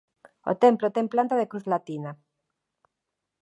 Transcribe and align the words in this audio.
O 0.51 0.53
templo 0.63 0.93
ten 0.95 1.05
planta 1.13 1.35
de 1.37 1.49
cruz 1.51 1.65
latina. 1.73 2.11